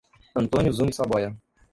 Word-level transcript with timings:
Antônio 0.35 0.73
Zume 0.73 0.91
Saboia 0.91 1.37